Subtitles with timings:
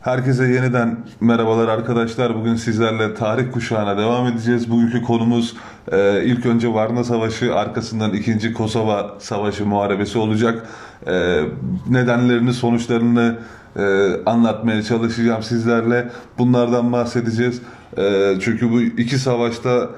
[0.00, 2.34] Herkese yeniden merhabalar arkadaşlar.
[2.34, 4.70] Bugün sizlerle tarih kuşağına devam edeceğiz.
[4.70, 5.56] Bugünkü konumuz
[5.92, 8.52] e, ilk önce Varna Savaşı, arkasından 2.
[8.52, 10.66] Kosova Savaşı muharebesi olacak.
[11.06, 11.42] E,
[11.90, 13.38] nedenlerini, sonuçlarını
[13.76, 16.10] e, anlatmaya çalışacağım sizlerle.
[16.38, 17.62] Bunlardan bahsedeceğiz.
[17.98, 19.90] E, çünkü bu iki savaşta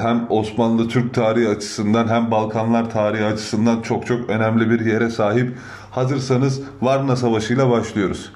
[0.00, 5.56] hem Osmanlı Türk tarihi açısından hem Balkanlar tarihi açısından çok çok önemli bir yere sahip.
[5.90, 8.32] Hazırsanız Varna Savaşı ile başlıyoruz.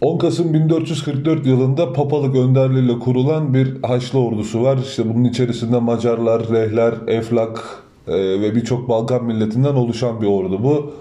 [0.00, 4.78] 10 Kasım 1444 yılında papalık önderliğiyle kurulan bir Haçlı ordusu var.
[4.78, 10.92] İşte bunun içerisinde Macarlar, Rehler, Eflak e, ve birçok Balkan milletinden oluşan bir ordu bu.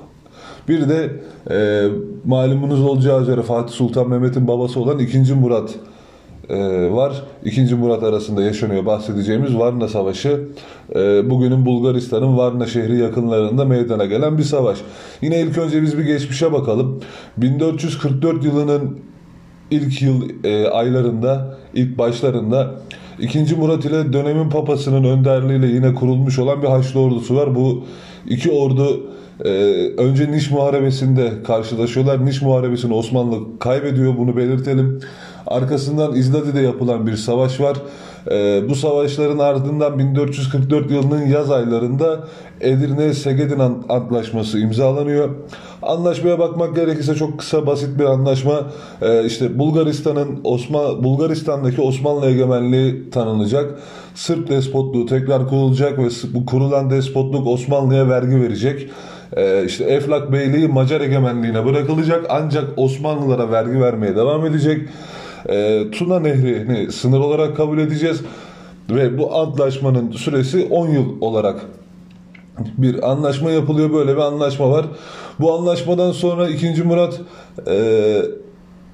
[0.70, 1.12] Bir de
[1.52, 1.88] e,
[2.26, 5.34] malumunuz olacağı üzere Fatih Sultan Mehmet'in babası olan 2.
[5.34, 5.76] Murat
[6.50, 7.23] e, var.
[7.45, 7.76] 2.
[7.76, 10.48] Murat arasında yaşanıyor bahsedeceğimiz Varna Savaşı.
[10.95, 14.78] E, bugünün Bulgaristan'ın Varna şehri yakınlarında meydana gelen bir savaş.
[15.22, 17.02] Yine ilk önce biz bir geçmişe bakalım.
[17.38, 19.00] 1444 yılının
[19.72, 22.75] ilk yıl e, aylarında, ilk başlarında
[23.20, 23.56] 2.
[23.56, 27.56] Murat ile dönemin papasının önderliğiyle yine kurulmuş olan bir Haçlı ordusu var.
[27.56, 27.84] Bu
[28.28, 29.09] iki ordu
[29.45, 29.50] ee,
[29.98, 32.26] önce Niş Muharebesi'nde karşılaşıyorlar.
[32.26, 35.00] Niş Muharebesi'ni Osmanlı kaybediyor bunu belirtelim.
[35.48, 37.78] Arkasından İzladi'de yapılan bir savaş var.
[38.31, 42.20] Ee, bu savaşların ardından 1444 yılının yaz aylarında
[42.62, 43.59] Edirne-Segedin
[43.90, 45.30] Antlaşması imzalanıyor.
[45.81, 48.53] Anlaşmaya bakmak gerekirse çok kısa basit bir anlaşma.
[49.02, 53.80] Ee, işte Bulgaristan'ın Osman Bulgaristan'daki Osmanlı egemenliği tanınacak.
[54.16, 58.90] Sırp despotluğu tekrar kurulacak ve bu kurulan despotluk Osmanlı'ya vergi verecek.
[59.38, 64.89] Ee, işte Eflak Beyliği Macar egemenliğine bırakılacak ancak Osmanlılara vergi vermeye devam edecek.
[65.49, 68.22] Ee, Tuna Nehri'ni sınır olarak kabul edeceğiz
[68.89, 71.66] ve bu antlaşmanın süresi 10 yıl olarak
[72.77, 73.94] bir anlaşma yapılıyor.
[73.94, 74.85] Böyle bir anlaşma var.
[75.39, 76.83] Bu anlaşmadan sonra 2.
[76.83, 77.22] Murat
[77.68, 78.22] e,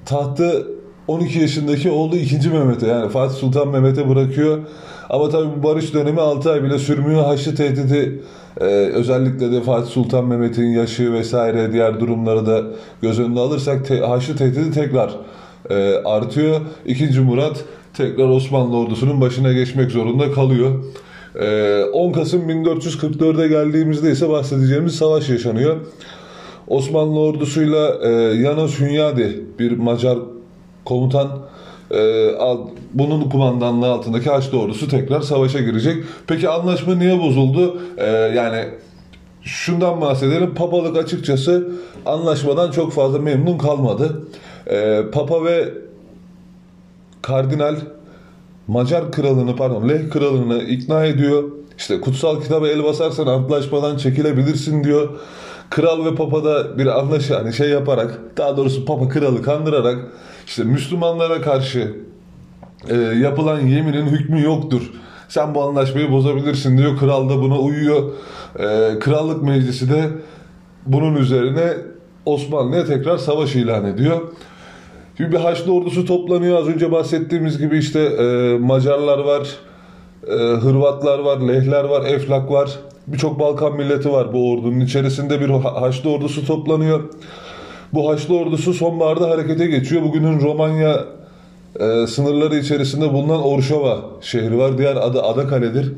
[0.06, 0.68] tahtı
[1.08, 2.50] 12 yaşındaki oğlu 2.
[2.50, 4.60] Mehmet'e yani Fatih Sultan Mehmet'e bırakıyor.
[5.10, 7.24] Ama tabi bu barış dönemi 6 ay bile sürmüyor.
[7.24, 8.22] Haçlı tehdidi
[8.62, 12.64] e, özellikle de Fatih Sultan Mehmet'in yaşı vesaire diğer durumları da
[13.02, 15.16] göz önüne alırsak te, Haçlı tehdidi tekrar
[15.70, 16.62] e, artıyor.
[16.86, 17.20] 2.
[17.20, 20.84] Murat tekrar Osmanlı ordusunun başına geçmek zorunda kalıyor.
[21.94, 25.78] 10 Kasım 1444'e geldiğimizde ise bahsedeceğimiz savaş yaşanıyor.
[26.68, 30.18] Osmanlı ordusuyla e, Janos Hunyadi bir Macar
[30.86, 31.30] komutan
[31.92, 32.32] e,
[32.94, 36.04] bunun kumandanlığı altındaki Haçlı ordusu tekrar savaşa girecek.
[36.28, 37.82] Peki anlaşma niye bozuldu?
[37.98, 38.66] E, yani
[39.42, 40.56] şundan bahsedelim.
[40.56, 41.70] Papalık açıkçası
[42.06, 44.28] anlaşmadan çok fazla memnun kalmadı.
[44.68, 45.74] E, Papa ve
[47.22, 47.76] kardinal
[48.68, 51.44] Macar kralını pardon Leh kralını ikna ediyor.
[51.78, 55.10] İşte kutsal kitaba el basarsan antlaşmadan çekilebilirsin diyor.
[55.70, 59.98] Kral ve papa da bir anlaş hani şey yaparak daha doğrusu papa kralı kandırarak
[60.46, 61.96] işte Müslümanlara karşı
[62.90, 64.92] e, yapılan yeminin hükmü yoktur.
[65.28, 66.98] Sen bu anlaşmayı bozabilirsin diyor.
[66.98, 68.12] Kral da buna uyuyor.
[68.60, 70.10] E, Krallık Meclisi de
[70.86, 71.74] bunun üzerine
[72.26, 74.22] Osmanlı'ya tekrar savaş ilan ediyor.
[75.18, 76.60] Şimdi bir Haçlı ordusu toplanıyor.
[76.60, 79.48] Az önce bahsettiğimiz gibi işte e, Macarlar var,
[80.28, 82.80] e, Hırvatlar var, Lehler var, Eflak var.
[83.08, 87.04] Birçok Balkan milleti var bu ordunun içerisinde bir Haçlı ordusu toplanıyor.
[87.94, 90.02] Bu Haçlı ordusu sonbaharda harekete geçiyor.
[90.02, 91.06] Bugünün Romanya
[91.80, 94.78] e, sınırları içerisinde bulunan Orşova şehri var.
[94.78, 95.94] Diğer adı Adakale'dir.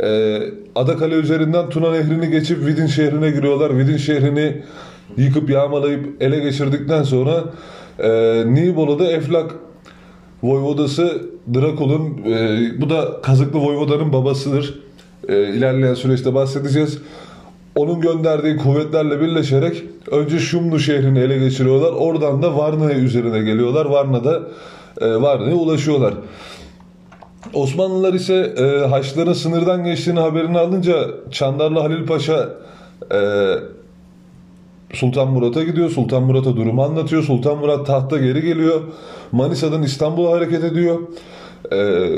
[0.00, 0.40] E,
[0.74, 3.78] Adakale üzerinden Tuna Nehri'ni geçip Vidin şehrine giriyorlar.
[3.78, 4.62] Vidin şehrini
[5.16, 7.44] yıkıp yağmalayıp ele geçirdikten sonra
[7.98, 8.08] e,
[8.46, 9.54] Nibolu'da Eflak
[10.42, 11.22] Voyvodası
[11.54, 14.85] Drakul'un, e, bu da Kazıklı Voyvoda'nın babasıdır.
[15.28, 16.98] E, ilerleyen süreçte bahsedeceğiz.
[17.74, 21.92] Onun gönderdiği kuvvetlerle birleşerek önce Şumlu şehrini ele geçiriyorlar.
[21.92, 23.86] Oradan da Varna'ya üzerine geliyorlar.
[23.86, 24.42] Varna'da
[25.00, 26.14] e, Varna'ya ulaşıyorlar.
[27.54, 30.94] Osmanlılar ise e, Haçlıların sınırdan geçtiğini haberini alınca
[31.30, 32.48] Çandarlı Halil Paşa
[33.12, 33.18] e,
[34.92, 35.90] Sultan Murat'a gidiyor.
[35.90, 37.22] Sultan Murat'a durumu anlatıyor.
[37.22, 38.80] Sultan Murat tahta geri geliyor.
[39.32, 40.98] Manisa'dan İstanbul'a hareket ediyor.
[41.72, 42.08] Ee,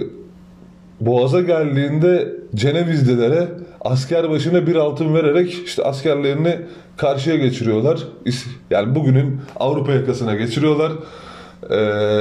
[1.00, 3.48] Boğaz'a geldiğinde Cenevizlilere
[3.80, 6.56] asker başına bir altın vererek işte askerlerini
[6.96, 8.00] karşıya geçiriyorlar.
[8.70, 10.92] Yani bugünün Avrupa yakasına geçiriyorlar.
[11.70, 12.20] Ee,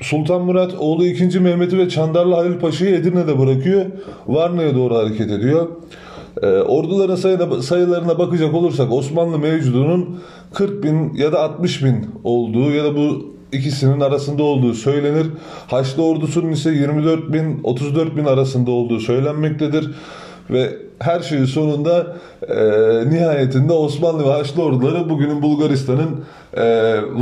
[0.00, 1.40] Sultan Murat oğlu 2.
[1.40, 3.84] Mehmet'i ve Çandarlı Halil Paşa'yı Edirne'de bırakıyor.
[4.26, 5.68] Varna'ya doğru hareket ediyor.
[6.42, 10.20] E, orduların sayılarına bakacak olursak Osmanlı mevcudunun
[10.54, 15.26] 40 bin ya da 60 bin olduğu ya da bu ikisinin arasında olduğu söylenir.
[15.66, 19.90] Haçlı ordusunun ise 24 bin 34 bin arasında olduğu söylenmektedir.
[20.50, 22.16] Ve her şeyin sonunda
[22.48, 22.56] e,
[23.10, 26.24] nihayetinde Osmanlı ve Haçlı orduları bugünün Bulgaristan'ın
[26.54, 26.64] e,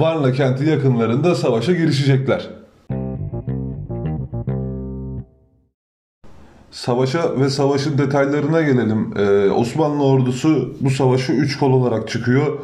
[0.01, 2.49] Varna kenti yakınlarında savaşa girişecekler.
[6.73, 9.15] Savaşa ve savaşın detaylarına gelelim.
[9.19, 12.59] Ee, Osmanlı ordusu bu savaşı 3 kol olarak çıkıyor.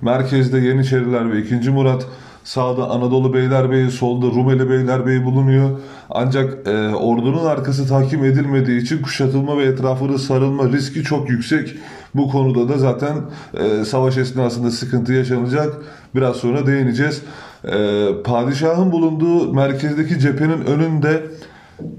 [0.00, 1.70] Merkezde Yeniçeriler ve 2.
[1.70, 2.06] Murat,
[2.44, 5.70] sağda Anadolu Beylerbeyi, solda Rumeli Beylerbeyi bulunuyor.
[6.10, 11.74] Ancak e, ordunun arkası tahkim edilmediği için kuşatılma ve etrafını sarılma riski çok yüksek.
[12.14, 13.16] Bu konuda da zaten
[13.54, 15.74] e, savaş esnasında sıkıntı yaşanacak.
[16.14, 17.22] Biraz sonra değineceğiz.
[17.64, 21.22] E, padişahın bulunduğu merkezdeki cephenin önünde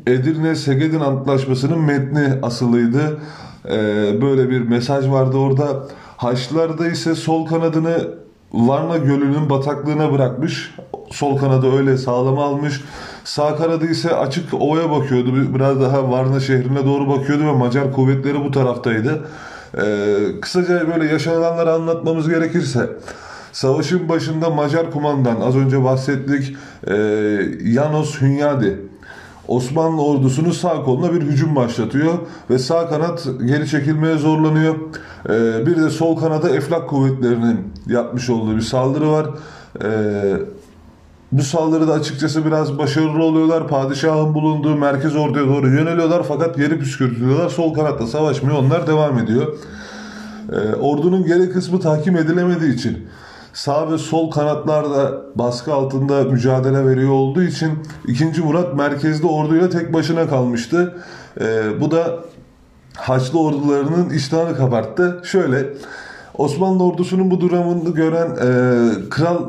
[0.08, 3.20] Edirne Segedin Antlaşması'nın metni asılıydı.
[3.66, 5.88] Ee, böyle bir mesaj vardı orada.
[6.18, 8.08] Haçlılar da ise sol kanadını
[8.54, 10.76] Varna Gölü'nün bataklığına bırakmış.
[11.12, 12.82] Sol kanadı öyle sağlam almış.
[13.24, 15.56] Sağ kanadı ise açık ovaya bakıyordu.
[15.56, 19.28] Biraz daha Varna şehrine doğru bakıyordu ve Macar kuvvetleri bu taraftaydı.
[19.78, 22.90] Ee, kısaca böyle yaşananları anlatmamız gerekirse
[23.52, 26.56] Savaşın başında Macar kumandan az önce bahsettik
[26.88, 26.96] e,
[27.74, 28.80] Janos Hunyadi
[29.48, 32.14] Osmanlı ordusunu sağ koluna bir hücum başlatıyor
[32.50, 34.76] ve sağ kanat geri çekilmeye zorlanıyor.
[35.30, 39.28] Ee, bir de sol kanada Eflak kuvvetlerinin yapmış olduğu bir saldırı var.
[39.84, 40.38] Ee,
[41.32, 43.68] bu saldırıda açıkçası biraz başarılı oluyorlar.
[43.68, 47.50] Padişahın bulunduğu merkez orduya doğru yöneliyorlar fakat geri püskürtülüyorlar.
[47.50, 49.58] Sol kanatla savaşmıyor onlar devam ediyor.
[50.52, 52.98] Ee, ordunun geri kısmı tahkim edilemediği için
[53.54, 57.72] sağ ve sol kanatlarda baskı altında mücadele veriyor olduğu için
[58.08, 58.42] 2.
[58.42, 60.98] Murat merkezde orduyla tek başına kalmıştı.
[61.42, 62.20] E, bu da
[62.96, 65.22] Haçlı ordularının iştahını kabarttı.
[65.24, 65.70] Şöyle
[66.38, 69.46] Osmanlı ordusunun bu durumunu gören e, Kral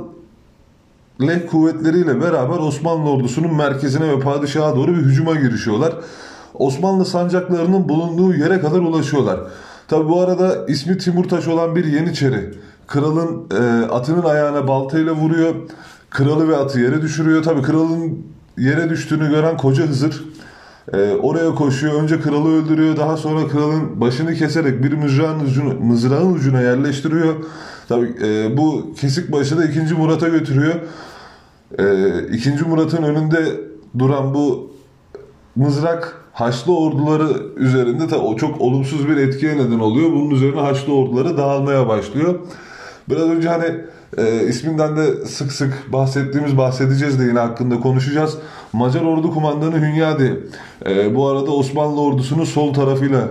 [1.21, 5.95] Leh kuvvetleriyle beraber Osmanlı ordusunun merkezine ve padişaha doğru bir hücuma girişiyorlar.
[6.55, 9.41] Osmanlı sancaklarının bulunduğu yere kadar ulaşıyorlar.
[9.89, 12.55] Tabi bu arada ismi Timurtaş olan bir Yeniçeri
[12.87, 15.55] Kralın e, atının ayağına baltayla vuruyor.
[16.11, 17.43] Kralı ve atı yere düşürüyor.
[17.43, 18.27] Tabi kralın
[18.59, 20.25] yere düştüğünü gören koca Hızır
[20.93, 22.03] e, oraya koşuyor.
[22.03, 22.97] Önce kralı öldürüyor.
[22.97, 27.35] Daha sonra kralın başını keserek bir mızrağın ucuna, mızrağın ucuna yerleştiriyor.
[27.89, 29.95] Tabi e, bu kesik başı da 2.
[29.95, 30.75] Murat'a götürüyor.
[31.79, 32.51] E, 2.
[32.51, 33.61] Murat'ın önünde
[33.99, 34.71] duran bu
[35.57, 40.13] mızrak Haçlı orduları üzerinde tabi o çok olumsuz bir etkiye neden oluyor.
[40.13, 42.35] Bunun üzerine Haçlı orduları dağılmaya başlıyor.
[43.09, 43.75] Biraz önce hani
[44.19, 48.39] e, isminden de sık sık bahsettiğimiz bahsedeceğiz de yine hakkında konuşacağız.
[48.73, 50.41] Macar ordu kumandanı Hünyadi
[50.87, 53.29] e, bu arada Osmanlı ordusunun sol tarafıyla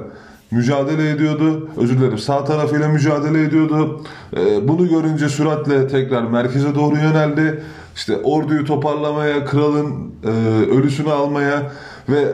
[0.51, 1.69] mücadele ediyordu.
[1.77, 4.01] Özür dilerim sağ tarafıyla mücadele ediyordu.
[4.37, 7.63] E, bunu görünce süratle tekrar merkeze doğru yöneldi.
[7.95, 10.29] İşte orduyu toparlamaya, kralın e,
[10.71, 11.71] ölüsünü almaya
[12.09, 12.25] ve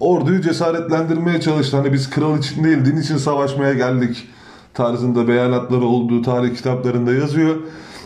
[0.00, 1.76] orduyu cesaretlendirmeye çalıştı.
[1.76, 4.28] Hani biz kral için değil din için savaşmaya geldik
[4.74, 7.56] tarzında beyanatları olduğu tarih kitaplarında yazıyor.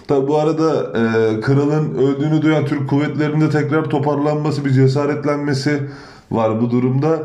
[0.08, 5.82] Tabi bu arada e, kralın öldüğünü duyan Türk kuvvetlerinde tekrar toparlanması, bir cesaretlenmesi
[6.30, 7.18] var bu durumda.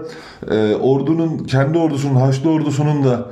[0.52, 3.32] E, ordunun, kendi ordusunun, Haçlı ordusunun da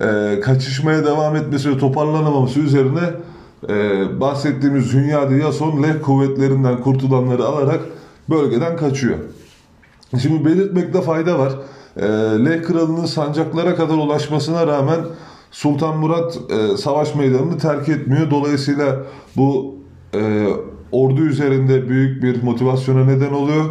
[0.00, 3.10] e, kaçışmaya devam etmesi ve toparlanamaması üzerine
[3.68, 7.80] e, bahsettiğimiz Hünyadi Yason Leh kuvvetlerinden kurtulanları alarak
[8.30, 9.18] bölgeden kaçıyor.
[10.22, 11.52] Şimdi belirtmekte fayda var.
[11.96, 12.06] E,
[12.44, 14.98] Leh kralının sancaklara kadar ulaşmasına rağmen
[15.52, 18.30] Sultan Murat e, savaş meydanını terk etmiyor.
[18.30, 18.96] Dolayısıyla
[19.36, 19.74] bu
[20.14, 20.46] e,
[20.92, 23.64] ordu üzerinde büyük bir motivasyona neden oluyor.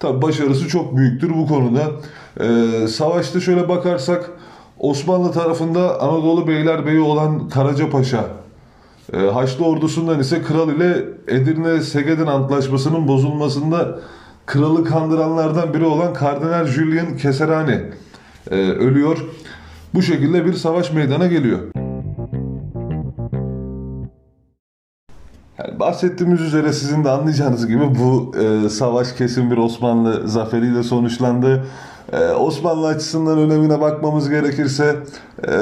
[0.00, 1.90] Tabi başarısı çok büyüktür bu konuda.
[2.40, 4.30] E, savaşta şöyle bakarsak
[4.78, 8.24] Osmanlı tarafında Anadolu Beylerbeyi olan Karaca Paşa,
[9.12, 13.98] e, Haçlı ordusundan ise kral ile Edirne Segedin Antlaşması'nın bozulmasında
[14.46, 17.80] kralı kandıranlardan biri olan Kardinal Julian Keserani
[18.50, 19.18] e, ölüyor.
[19.96, 21.58] Bu şekilde bir savaş meydana geliyor.
[25.58, 31.66] Yani bahsettiğimiz üzere sizin de anlayacağınız gibi bu e, savaş kesin bir Osmanlı zaferiyle sonuçlandı.
[32.12, 34.96] Ee, Osmanlı açısından önemine bakmamız gerekirse
[35.48, 35.52] e,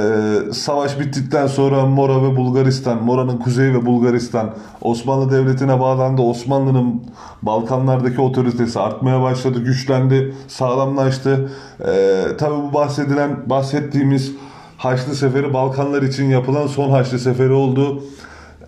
[0.52, 6.22] savaş bittikten sonra Mora ve Bulgaristan, Mora'nın kuzeyi ve Bulgaristan Osmanlı Devleti'ne bağlandı.
[6.22, 7.02] Osmanlı'nın
[7.42, 11.50] Balkanlardaki otoritesi artmaya başladı, güçlendi, sağlamlaştı.
[11.86, 14.32] E, tabii bu bahsedilen, bahsettiğimiz
[14.76, 18.02] Haçlı Seferi Balkanlar için yapılan son Haçlı Seferi oldu.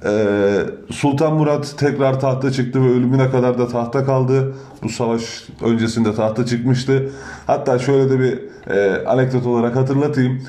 [0.05, 4.55] Ee, Sultan Murat tekrar tahta çıktı ve ölümüne kadar da tahta kaldı.
[4.83, 7.11] Bu savaş öncesinde tahta çıkmıştı.
[7.47, 8.41] Hatta şöyle de bir
[8.75, 10.43] e, anekdot olarak hatırlatayım.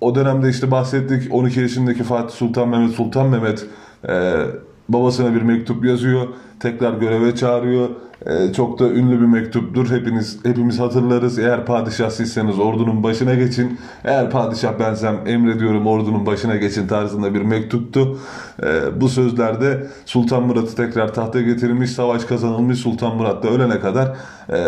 [0.00, 3.66] O dönemde işte bahsettik 12 yaşındaki Fatih Sultan Mehmet Sultan Mehmet
[4.08, 4.44] e,
[4.88, 6.28] babasına bir mektup yazıyor.
[6.60, 7.88] Tekrar göreve çağırıyor.
[8.26, 9.90] E, çok da ünlü bir mektuptur.
[9.90, 11.38] Hepiniz hepimiz hatırlarız.
[11.38, 13.78] Eğer padişah sizseniz ordunun başına geçin.
[14.04, 18.18] Eğer padişah bensem emrediyorum ordunun başına geçin tarzında bir mektuptu.
[18.62, 22.78] E, bu sözlerde Sultan Murat'ı tekrar tahta getirilmiş, savaş kazanılmış.
[22.78, 24.16] Sultan Murat da ölene kadar
[24.52, 24.58] e,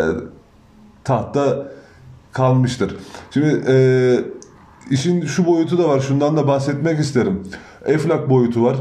[1.05, 1.69] tahta
[2.33, 2.97] kalmıştır.
[3.31, 3.77] Şimdi e,
[4.91, 6.01] işin şu boyutu da var.
[6.01, 7.43] Şundan da bahsetmek isterim.
[7.85, 8.77] Eflak boyutu var.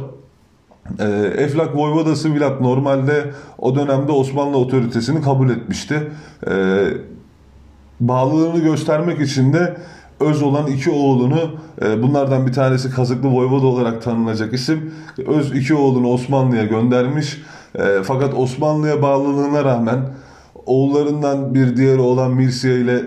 [0.99, 1.05] E,
[1.43, 6.11] Eflak Voyvodası Vilat normalde o dönemde Osmanlı otoritesini kabul etmişti.
[6.49, 6.83] E,
[7.99, 9.77] bağlılığını göstermek için de
[10.19, 11.39] öz olan iki oğlunu
[11.81, 14.93] e, bunlardan bir tanesi Kazıklı Voyvoda olarak tanınacak isim
[15.27, 17.41] öz iki oğlunu Osmanlı'ya göndermiş.
[17.75, 19.99] E, fakat Osmanlı'ya bağlılığına rağmen
[20.65, 23.01] oğullarından bir diğeri olan Mirsiye ile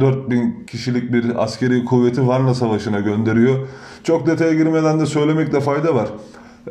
[0.00, 3.68] 4000 kişilik bir askeri kuvveti Varna Savaşı'na gönderiyor.
[4.04, 6.08] Çok detaya girmeden de söylemekte fayda var.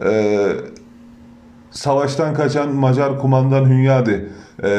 [0.01, 0.51] Ee,
[1.71, 4.29] savaştan kaçan Macar kumandan Hünyadi
[4.63, 4.69] e,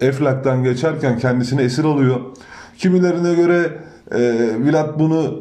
[0.00, 2.20] Eflak'tan geçerken kendisini esir alıyor.
[2.78, 3.78] Kimilerine göre
[4.10, 4.20] e,
[4.58, 5.40] Vilat bunu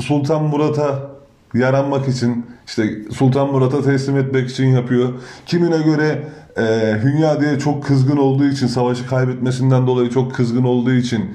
[0.00, 1.10] Sultan Murat'a
[1.54, 5.08] yaranmak için işte Sultan Murat'a teslim etmek için yapıyor.
[5.46, 6.62] Kimine göre e,
[7.02, 11.30] Hünyadi'ye çok kızgın olduğu için savaşı kaybetmesinden dolayı çok kızgın olduğu için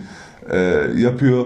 [0.50, 0.58] e,
[0.98, 1.46] yapıyor.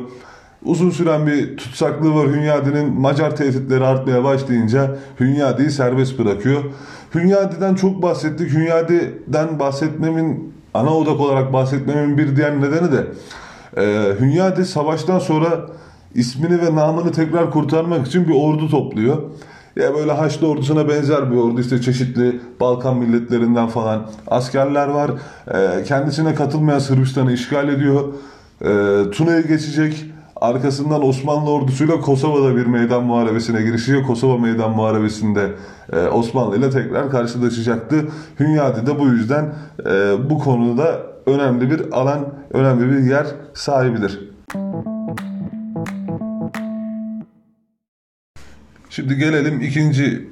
[0.66, 2.28] Uzun süren bir tutsaklığı var.
[2.28, 6.64] Hünyadi'nin Macar tehditleri artmaya başlayınca Hünyadi'yi serbest bırakıyor.
[7.16, 8.54] Hünyadi'den çok bahsettik.
[8.54, 13.08] Hünyadi'den bahsetmemin, ana odak olarak bahsetmemin bir diğer nedeni de
[13.78, 15.48] e, Hünyadi savaştan sonra
[16.16, 19.18] ismini ve namını tekrar kurtarmak için bir ordu topluyor.
[19.76, 25.12] Ya böyle Haçlı ordusuna benzer bir ordu işte çeşitli Balkan milletlerinden falan askerler var.
[25.54, 28.14] E, kendisine katılmayan Sırbistan'ı işgal ediyor.
[28.62, 30.11] E, Tuna'yı geçecek.
[30.42, 34.04] Arkasından Osmanlı ordusuyla Kosova'da bir meydan muharebesine girişiyor.
[34.04, 35.52] Kosova meydan muharebesinde
[35.94, 38.08] e, Osmanlı ile tekrar karşılaşacaktı.
[38.40, 39.54] Hünyadi de bu yüzden
[39.86, 39.90] e,
[40.30, 44.20] bu konuda önemli bir alan, önemli bir yer sahibidir.
[48.90, 50.30] Şimdi gelelim ikinci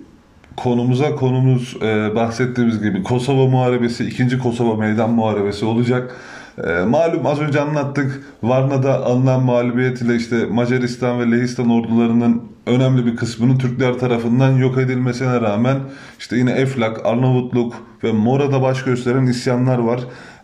[0.58, 1.16] konumuza.
[1.16, 6.16] Konumuz e, bahsettiğimiz gibi Kosova Muharebesi, ikinci Kosova Meydan Muharebesi olacak.
[6.64, 8.24] E, malum az önce anlattık.
[8.44, 14.78] Varna'da alınan mağlubiyet ile işte Macaristan ve Lehistan ordularının önemli bir kısmının Türkler tarafından yok
[14.78, 15.78] edilmesine rağmen
[16.20, 17.74] işte yine Eflak, Arnavutluk
[18.04, 20.00] ve Mora'da baş gösteren isyanlar var.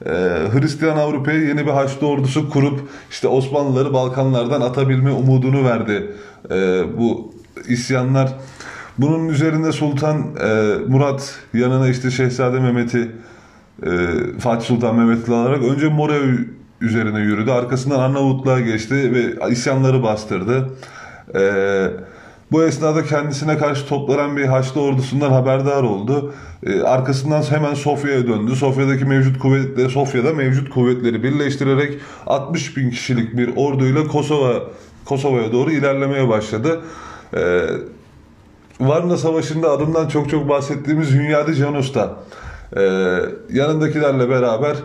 [0.06, 0.10] Ee,
[0.54, 2.80] Hristiyan Avrupa'ya yeni bir Haçlı ordusu kurup
[3.10, 6.12] işte Osmanlıları Balkanlardan atabilme umudunu verdi
[6.52, 7.34] ee, bu
[7.68, 8.34] isyanlar.
[8.98, 13.12] Bunun üzerinde Sultan e, Murat yanına işte Şehzade Mehmet'i
[13.84, 13.90] e,
[14.40, 16.16] Fatih Sultan Mehmet'i alarak önce Mora
[16.82, 17.52] üzerine yürüdü.
[17.52, 20.70] Arkasından Arnavutluğa geçti ve isyanları bastırdı.
[21.36, 21.92] Eee
[22.52, 26.34] bu esnada kendisine karşı toplanan bir Haçlı ordusundan haberdar oldu.
[26.66, 28.56] Ee, arkasından hemen Sofya'ya döndü.
[28.56, 34.64] Sofya'daki mevcut kuvvetleri, Sofya'da mevcut kuvvetleri birleştirerek 60 bin kişilik bir orduyla Kosova
[35.06, 36.82] Kosova'ya doğru ilerlemeye başladı.
[37.34, 37.62] Ee,
[38.80, 41.94] Varna Savaşı'nda adından çok çok bahsettiğimiz Hünyadi Janus
[42.74, 43.20] da e,
[43.54, 44.76] yanındakilerle beraber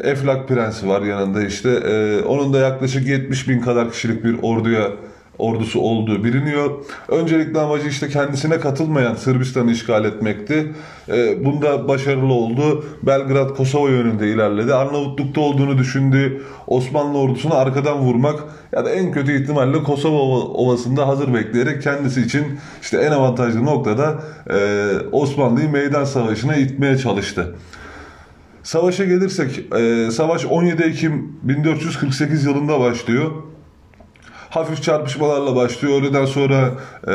[0.00, 1.70] Eflak Prensi var yanında işte.
[1.70, 4.90] E, onun da yaklaşık 70 bin kadar kişilik bir orduya
[5.40, 6.70] ordusu olduğu biliniyor.
[7.08, 10.72] Öncelikle amacı işte kendisine katılmayan Sırbistan'ı işgal etmekti.
[11.08, 12.84] E, bunda başarılı oldu.
[13.02, 14.74] Belgrad Kosova yönünde ilerledi.
[14.74, 21.34] Arnavutluk'ta olduğunu düşündüğü Osmanlı ordusunu arkadan vurmak ya da en kötü ihtimalle Kosova Ovası'nda hazır
[21.34, 22.44] bekleyerek kendisi için
[22.82, 27.54] işte en avantajlı noktada e, Osmanlı'yı meydan savaşına itmeye çalıştı.
[28.62, 33.30] Savaşa gelirsek, e, savaş 17 Ekim 1448 yılında başlıyor
[34.50, 36.02] hafif çarpışmalarla başlıyor.
[36.02, 36.70] Öğleden sonra
[37.06, 37.12] e,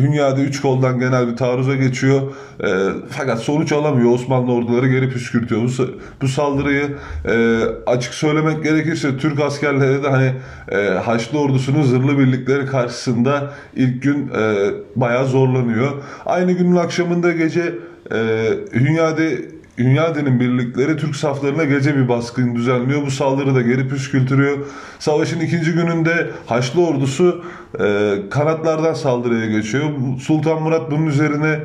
[0.00, 2.22] Hünyadi 3 koldan genel bir taarruza geçiyor.
[2.60, 2.68] E,
[3.10, 4.10] fakat sonuç alamıyor.
[4.12, 5.62] Osmanlı orduları geri püskürtüyor.
[5.62, 5.86] Bu,
[6.22, 6.96] bu saldırıyı
[7.28, 10.32] e, açık söylemek gerekirse Türk askerleri de hani
[10.68, 15.92] e, Haçlı ordusunun zırhlı birlikleri karşısında ilk gün e, bayağı zorlanıyor.
[16.26, 17.74] Aynı günün akşamında gece
[18.12, 23.06] e, Hünyadi Ünyade'nin birlikleri Türk saflarına gece bir baskın düzenliyor.
[23.06, 24.58] Bu saldırı da geri püskültürüyor.
[24.98, 27.44] Savaşın ikinci gününde Haçlı ordusu
[27.80, 29.84] e, kanatlardan saldırıya geçiyor.
[30.20, 31.60] Sultan Murat bunun üzerine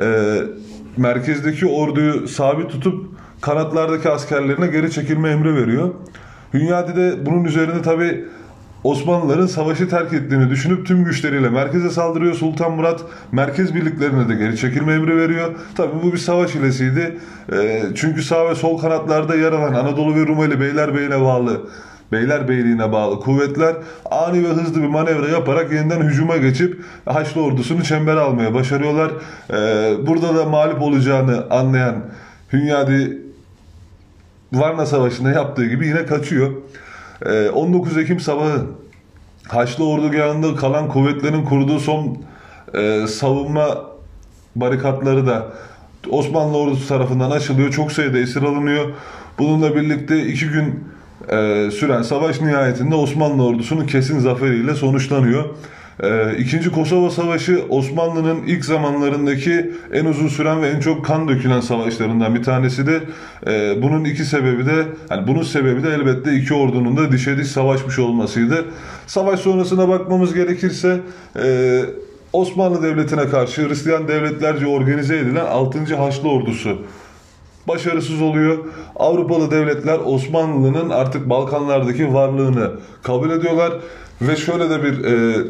[0.00, 0.38] e,
[0.96, 3.08] merkezdeki orduyu sabit tutup
[3.40, 5.94] kanatlardaki askerlerine geri çekilme emri veriyor.
[6.54, 8.24] Hünyadi de bunun üzerine tabi
[8.84, 12.34] Osmanlıların savaşı terk ettiğini düşünüp tüm güçleriyle merkeze saldırıyor.
[12.34, 13.00] Sultan Murat
[13.32, 15.50] merkez birliklerine de geri çekilme emri veriyor.
[15.76, 17.18] Tabi bu bir savaş hilesiydi.
[17.52, 21.60] E, çünkü sağ ve sol kanatlarda yer alan Anadolu ve Rumeli Beylerbeyi'ne bağlı
[22.12, 23.76] Beylerbeyliğine bağlı kuvvetler
[24.10, 29.10] ani ve hızlı bir manevra yaparak yeniden hücuma geçip Haçlı ordusunu çembere almaya başarıyorlar.
[29.50, 31.94] Ee, burada da mağlup olacağını anlayan
[32.52, 33.18] Hünyadi
[34.52, 36.52] Varna Savaşı'nda yaptığı gibi yine kaçıyor.
[37.26, 38.66] Ee, 19 Ekim sabahı
[39.48, 42.18] Haçlı ordugahında kalan kuvvetlerin kurduğu son
[42.74, 43.86] e, savunma
[44.56, 45.52] barikatları da
[46.10, 47.70] Osmanlı ordusu tarafından açılıyor.
[47.70, 48.92] Çok sayıda esir alınıyor.
[49.38, 50.84] Bununla birlikte iki gün
[51.28, 55.44] e, süren savaş nihayetinde Osmanlı ordusunun kesin zaferiyle sonuçlanıyor.
[56.02, 61.60] E, İkinci Kosova Savaşı Osmanlı'nın ilk zamanlarındaki en uzun süren ve en çok kan dökülen
[61.60, 63.02] savaşlarından bir tanesidir.
[63.46, 67.48] E, bunun iki sebebi de, yani bunun sebebi de elbette iki ordunun da dişe diş
[67.48, 68.64] savaşmış olmasıydı.
[69.06, 71.00] Savaş sonrasına bakmamız gerekirse
[71.42, 71.80] e,
[72.32, 75.96] Osmanlı Devleti'ne karşı Hristiyan devletlerce organize edilen 6.
[75.96, 76.78] Haçlı Ordusu
[77.68, 78.58] başarısız oluyor.
[78.96, 82.70] Avrupalı devletler Osmanlı'nın artık Balkanlardaki varlığını
[83.02, 83.72] kabul ediyorlar
[84.22, 85.44] ve şöyle de bir e,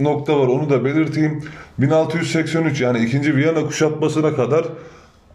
[0.00, 1.42] nokta var onu da belirteyim.
[1.78, 3.36] 1683 yani 2.
[3.36, 4.64] Viyana kuşatmasına kadar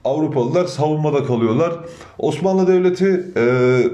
[0.05, 1.73] Avrupalılar savunmada kalıyorlar.
[2.17, 3.43] Osmanlı Devleti e,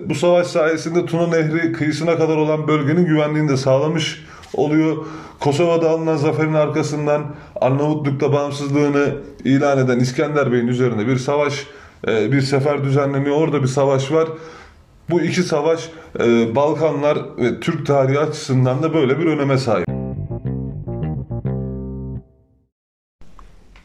[0.09, 4.97] bu savaş sayesinde Tuna Nehri kıyısına kadar olan bölgenin güvenliğini de sağlamış oluyor.
[5.39, 7.25] Kosova'da alınan zaferin arkasından
[7.61, 11.67] Arnavutluk'ta bağımsızlığını ilan eden İskender Bey'in üzerine bir savaş,
[12.07, 13.35] e, bir sefer düzenleniyor.
[13.35, 14.27] Orada bir savaş var.
[15.09, 19.96] Bu iki savaş e, Balkanlar ve Türk tarihi açısından da böyle bir öneme sahip.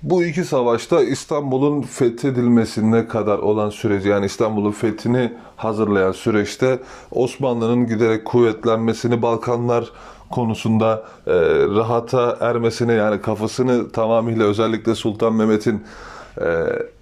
[0.02, 6.78] Bu iki savaşta İstanbul'un fethedilmesine kadar olan süreci yani İstanbul'un fethini hazırlayan süreçte
[7.10, 9.90] Osmanlı'nın giderek kuvvetlenmesini Balkanlar
[10.30, 11.32] konusunda e,
[11.66, 15.84] rahata ermesini yani kafasını tamamıyla özellikle Sultan Mehmet'in
[16.40, 16.46] e,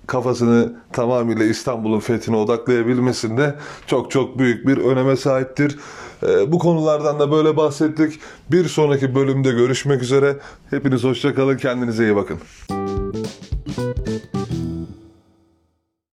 [0.07, 3.55] kafasını tamamıyla İstanbul'un fethine odaklayabilmesinde
[3.87, 5.79] çok çok büyük bir öneme sahiptir.
[6.23, 8.21] E, bu konulardan da böyle bahsettik.
[8.51, 10.37] Bir sonraki bölümde görüşmek üzere.
[10.71, 11.57] Hepiniz hoşçakalın.
[11.57, 12.39] Kendinize iyi bakın.